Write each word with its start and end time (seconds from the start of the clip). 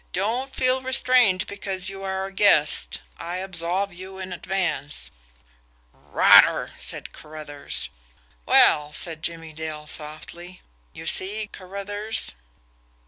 "Don't 0.13 0.55
feel 0.55 0.81
restrained 0.81 1.45
because 1.45 1.87
you 1.87 2.01
are 2.01 2.25
a 2.25 2.33
guest 2.33 3.01
I 3.19 3.35
absolve 3.37 3.93
you 3.93 4.17
in 4.17 4.33
advance." 4.33 5.11
"Rotter!" 5.93 6.71
said 6.79 7.13
Carruthers. 7.13 7.91
"Well," 8.47 8.93
said 8.93 9.21
Jimmie 9.21 9.53
Dale 9.53 9.85
softly. 9.85 10.63
"You 10.91 11.05
see 11.05 11.45
Carruthers?" 11.53 12.31